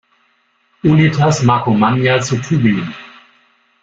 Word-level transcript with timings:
Unitas 0.83 1.43
Markomannia 1.43 2.19
zu 2.21 2.37
Tübingen. 2.41 2.91